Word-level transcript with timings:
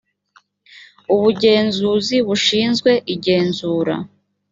ubugenzuzi 1.15 2.15
bushinzwe 2.27 2.91
igenzura 3.15 3.95